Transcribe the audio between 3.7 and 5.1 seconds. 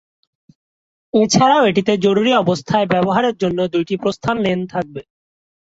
দুইটি প্রস্থান লেন থাকবে।